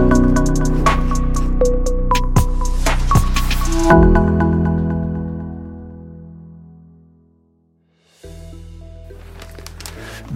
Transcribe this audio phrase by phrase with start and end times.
[0.00, 0.49] Thank you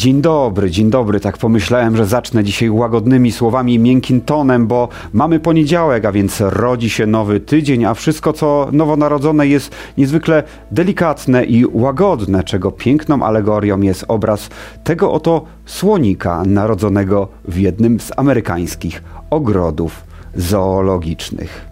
[0.00, 1.20] Dzień dobry, dzień dobry.
[1.20, 6.90] Tak pomyślałem, że zacznę dzisiaj łagodnymi słowami, miękkim tonem, bo mamy poniedziałek, a więc rodzi
[6.90, 13.80] się nowy tydzień, a wszystko, co nowonarodzone, jest niezwykle delikatne i łagodne, czego piękną alegorią
[13.80, 14.48] jest obraz
[14.84, 20.04] tego oto słonika narodzonego w jednym z amerykańskich ogrodów
[20.34, 21.66] zoologicznych.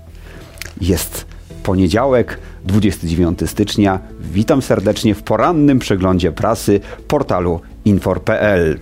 [0.81, 1.28] Jest
[1.63, 3.99] poniedziałek, 29 stycznia.
[4.21, 8.79] Witam serdecznie w porannym przeglądzie prasy portalu infor.pl.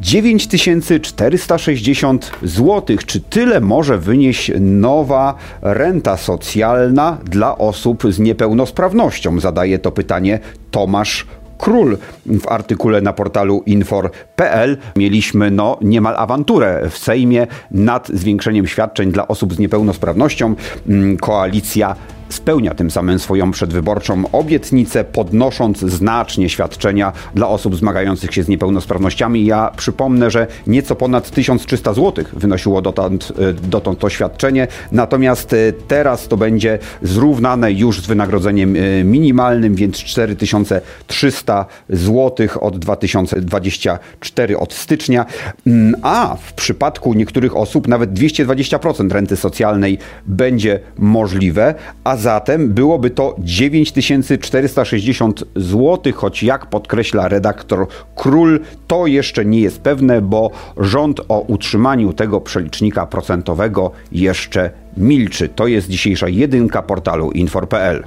[0.00, 2.96] 9460 zł.
[3.06, 9.40] Czy tyle może wynieść nowa renta socjalna dla osób z niepełnosprawnością?
[9.40, 10.38] Zadaje to pytanie
[10.70, 11.26] Tomasz
[11.60, 19.12] Król w artykule na portalu infor.pl mieliśmy no niemal awanturę w Sejmie nad zwiększeniem świadczeń
[19.12, 20.54] dla osób z niepełnosprawnością.
[20.88, 21.96] Mm, koalicja
[22.30, 29.46] spełnia tym samym swoją przedwyborczą obietnicę, podnosząc znacznie świadczenia dla osób zmagających się z niepełnosprawnościami.
[29.46, 35.56] Ja przypomnę, że nieco ponad 1300 zł wynosiło dotąd, e, dotąd to świadczenie, natomiast e,
[35.88, 44.72] teraz to będzie zrównane już z wynagrodzeniem e, minimalnym, więc 4300 zł od 2024 od
[44.72, 45.26] stycznia,
[45.66, 53.10] mm, a w przypadku niektórych osób nawet 220% renty socjalnej będzie możliwe, a zatem byłoby
[53.10, 61.20] to 9460 zł, choć jak podkreśla redaktor Król, to jeszcze nie jest pewne, bo rząd
[61.28, 65.48] o utrzymaniu tego przelicznika procentowego jeszcze milczy.
[65.48, 68.04] To jest dzisiejsza jedynka portalu infor.pl.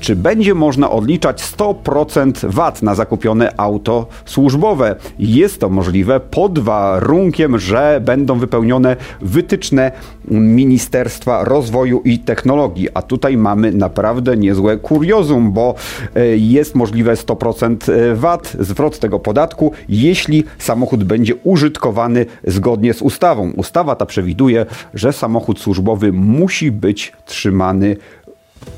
[0.00, 4.96] Czy będzie można odliczać 100% VAT na zakupione auto służbowe?
[5.18, 9.92] Jest to możliwe pod warunkiem, że będą wypełnione wytyczne
[10.30, 12.88] Ministerstwa Rozwoju i Technologii.
[12.94, 15.74] A tutaj mamy naprawdę niezłe kuriozum, bo
[16.14, 23.02] e, jest możliwe 100% e, VAT, zwrot tego podatku, jeśli samochód będzie użytkowany zgodnie z
[23.02, 23.50] ustawą.
[23.56, 27.96] Ustawa ta przewiduje, że samochód służbowy musi być trzymany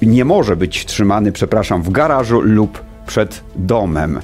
[0.02, 4.20] nie może być trzymany, przepraszam, w garażu lub przed domem.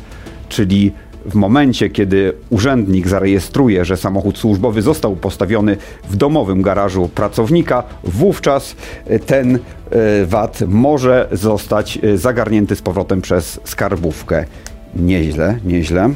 [0.49, 0.93] Czyli
[1.27, 5.77] w momencie, kiedy urzędnik zarejestruje, że samochód służbowy został postawiony
[6.11, 8.77] w domowym garażu pracownika, wówczas
[9.07, 9.59] e, ten e,
[10.27, 14.45] VAT może zostać e, zagarnięty z powrotem przez skarbówkę.
[14.97, 16.11] Nieźle, nieźle.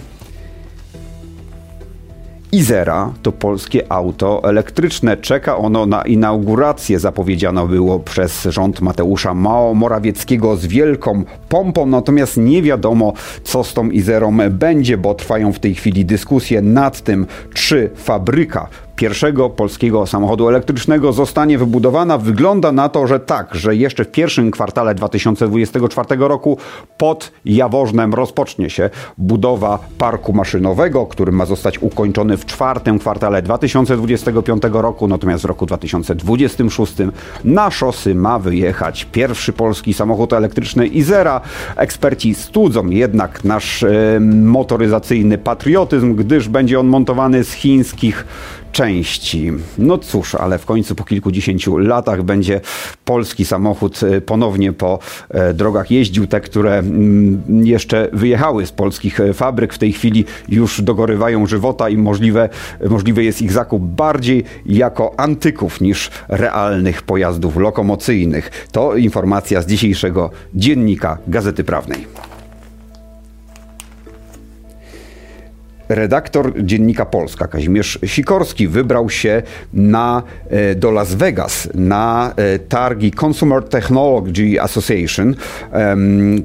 [2.55, 5.17] Izera to polskie auto elektryczne.
[5.17, 6.99] Czeka ono na inaugurację.
[6.99, 13.13] Zapowiedziano było przez rząd Mateusza Mao Morawieckiego z wielką pompą, natomiast nie wiadomo,
[13.45, 18.69] co z tą Izerą będzie, bo trwają w tej chwili dyskusje nad tym, czy fabryka
[19.03, 22.19] pierwszego polskiego samochodu elektrycznego zostanie wybudowana.
[22.19, 26.59] Wygląda na to, że tak, że jeszcze w pierwszym kwartale 2024 roku
[26.99, 34.63] pod Jaworznem rozpocznie się budowa parku maszynowego, który ma zostać ukończony w czwartym kwartale 2025
[34.73, 36.95] roku, natomiast w roku 2026
[37.45, 41.41] na szosy ma wyjechać pierwszy polski samochód elektryczny Izera.
[41.77, 48.27] Eksperci studzą jednak nasz e, motoryzacyjny patriotyzm, gdyż będzie on montowany z chińskich
[48.73, 49.53] części.
[49.79, 52.61] No cóż, ale w końcu po kilkudziesięciu latach będzie
[53.05, 54.99] polski samochód e, ponownie po
[55.31, 56.27] e, drogach jeździł.
[56.27, 61.89] Te, które mm, jeszcze wyjechały z polskich e, fabryk, w tej chwili już dogorywają żywota
[61.89, 62.49] i możliwe,
[62.91, 68.67] możliwe jest ich zakup bardziej jako antyków niż realnych pojazdów lokomocyjnych.
[68.73, 72.32] To informacja z dzisiejszego dziennika Gazety Prawnej.
[75.95, 79.43] Redaktor Dziennika Polska Kazimierz Sikorski wybrał się
[79.75, 85.35] na, e, do Las Vegas na e, targi Consumer Technology Association,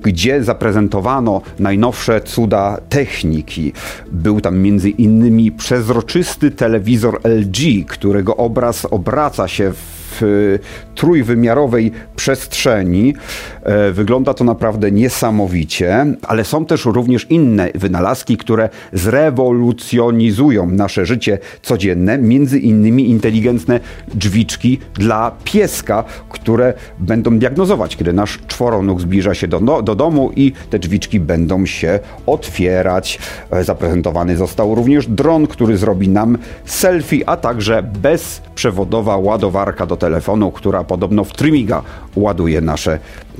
[0.01, 3.73] gdzie zaprezentowano najnowsze cuda techniki.
[4.11, 10.59] Był tam między innymi przezroczysty telewizor LG, którego obraz obraca się w w
[10.95, 13.15] trójwymiarowej przestrzeni.
[13.63, 21.39] E, wygląda to naprawdę niesamowicie, ale są też również inne wynalazki, które zrewolucjonizują nasze życie
[21.61, 23.79] codzienne, między innymi inteligentne
[24.13, 30.51] drzwiczki dla pieska, które będą diagnozować, kiedy nasz czworonóg zbliża się do, do domu i
[30.69, 33.19] te drzwiczki będą się otwierać.
[33.51, 40.51] E, zaprezentowany został również dron, który zrobi nam selfie, a także bezprzewodowa ładowarka do telefonu,
[40.51, 41.81] która podobno w Trymiga
[42.15, 42.99] ładuje nasze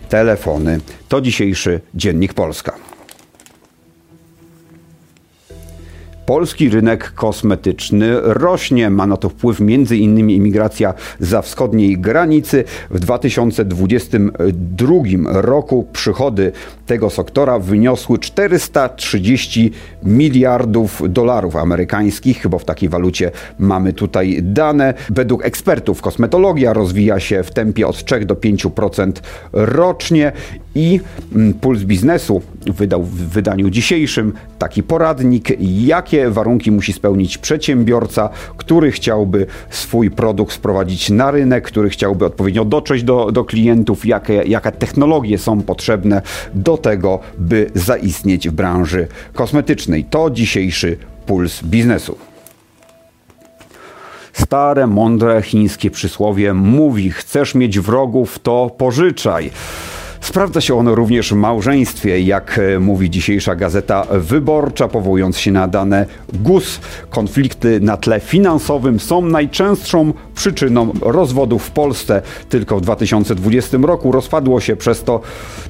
[0.10, 0.80] telefony.
[1.10, 2.97] To dzisiejszy Dziennik Polska.
[6.28, 8.90] Polski rynek kosmetyczny rośnie.
[8.90, 10.30] Ma na to wpływ m.in.
[10.30, 12.64] imigracja za wschodniej granicy.
[12.90, 14.88] W 2022
[15.26, 16.52] roku przychody
[16.86, 19.72] tego sektora wyniosły 430
[20.04, 22.42] miliardów dolarów amerykańskich.
[22.42, 24.94] Chyba w takiej walucie mamy tutaj dane.
[25.10, 29.12] Według ekspertów kosmetologia rozwija się w tempie od 3 do 5%
[29.54, 30.32] rocznie
[30.76, 31.00] i
[31.36, 32.42] mm, Puls Biznesu
[32.72, 40.54] wydał w wydaniu dzisiejszym taki poradnik, jakie warunki musi spełnić przedsiębiorca, który chciałby swój produkt
[40.54, 46.22] sprowadzić na rynek, który chciałby odpowiednio dotrzeć do, do klientów, jakie, jakie technologie są potrzebne
[46.54, 50.06] do tego, by zaistnieć w branży kosmetycznej.
[50.06, 52.18] To dzisiejszy Puls Biznesu.
[54.34, 59.52] Stare, mądre chińskie przysłowie mówi: Chcesz mieć wrogów, to pożyczaj.
[60.28, 65.68] Sprawdza się ono również w małżeństwie, jak e, mówi dzisiejsza gazeta wyborcza, powołując się na
[65.68, 66.80] dane GUS.
[67.10, 72.22] Konflikty na tle finansowym są najczęstszą przyczyną rozwodów w Polsce.
[72.50, 75.22] Tylko w 2020 roku rozpadło się przez to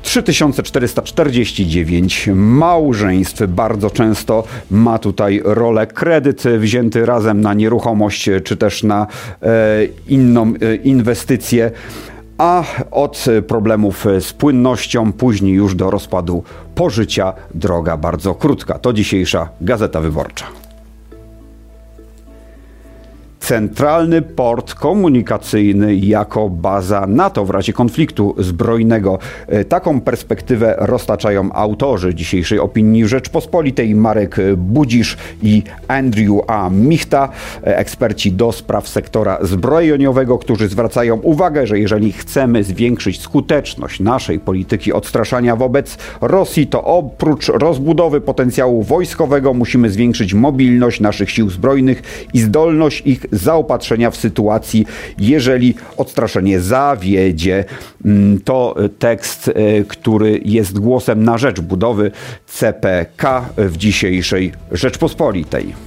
[0.01, 3.41] 3449 małżeństw.
[3.47, 9.07] Bardzo często ma tutaj rolę kredyt wzięty razem na nieruchomość czy też na
[9.41, 9.47] e,
[10.07, 11.71] inną e, inwestycję
[12.37, 16.43] a od problemów z płynnością, później już do rozpadu
[16.75, 18.79] pożycia droga bardzo krótka.
[18.79, 20.45] To dzisiejsza Gazeta Wyborcza.
[23.47, 29.19] Centralny port komunikacyjny jako baza NATO w razie konfliktu zbrojnego.
[29.47, 36.69] E, taką perspektywę roztaczają autorzy dzisiejszej opinii Rzeczpospolitej Marek Budzisz i Andrew A.
[36.69, 37.29] Michta,
[37.63, 44.39] e, eksperci do spraw sektora zbrojeniowego, którzy zwracają uwagę, że jeżeli chcemy zwiększyć skuteczność naszej
[44.39, 52.27] polityki odstraszania wobec Rosji, to oprócz rozbudowy potencjału wojskowego musimy zwiększyć mobilność naszych sił zbrojnych
[52.33, 54.85] i zdolność ich zaopatrzenia w sytuacji,
[55.17, 57.65] jeżeli odstraszenie zawiedzie.
[58.05, 62.11] Mm, to tekst, e, który jest głosem na rzecz budowy
[62.47, 65.86] CPK w dzisiejszej Rzeczpospolitej.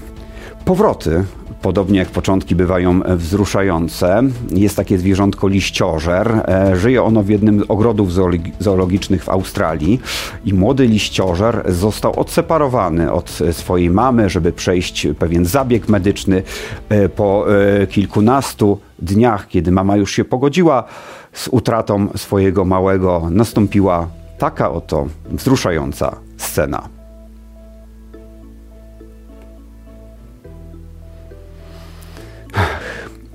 [0.64, 1.24] Powroty
[1.62, 6.42] Podobnie jak początki bywają wzruszające, jest takie zwierzątko liściożer.
[6.48, 8.12] E, żyje ono w jednym z ogrodów
[8.58, 10.00] zoologicznych w Australii
[10.44, 16.42] i młody liściożer został odseparowany od swojej mamy, żeby przejść pewien zabieg medyczny.
[16.88, 17.46] E, po
[17.82, 20.84] e, kilkunastu dniach, kiedy mama już się pogodziła
[21.32, 24.08] z utratą swojego małego, nastąpiła
[24.38, 26.99] taka oto wzruszająca scena.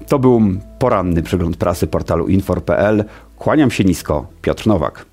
[0.08, 0.42] To był
[0.80, 3.06] poranny przegląd prasy portalu infor.pl.
[3.38, 5.06] Kłaniam się nisko, Piotr Nowak.